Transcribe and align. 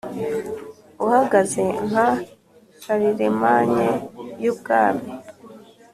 uhagaze, 1.05 1.63
nka 1.87 2.07
charlemagne 2.81 3.89
yubwami, 4.43 5.09